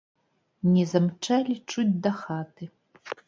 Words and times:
Не 0.75 0.85
замчалі 0.93 1.53
чуць 1.75 1.87
да 2.07 2.11
хаты. 2.25 2.63